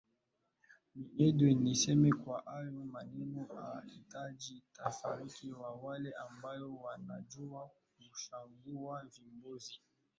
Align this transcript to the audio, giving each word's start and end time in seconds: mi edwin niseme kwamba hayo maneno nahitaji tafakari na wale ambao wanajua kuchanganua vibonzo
mi 0.95 1.05
edwin 1.25 1.59
niseme 1.63 2.09
kwamba 2.21 2.51
hayo 2.51 2.83
maneno 2.95 3.39
nahitaji 3.55 4.53
tafakari 4.75 5.25
na 5.49 5.57
wale 5.83 6.13
ambao 6.25 6.75
wanajua 6.83 7.69
kuchanganua 7.97 9.03
vibonzo 9.13 9.79